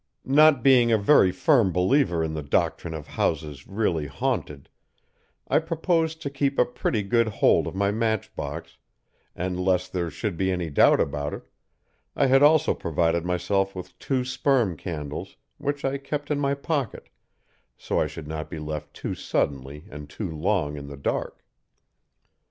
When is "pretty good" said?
6.65-7.27